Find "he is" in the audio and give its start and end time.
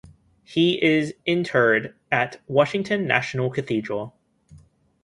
0.43-1.13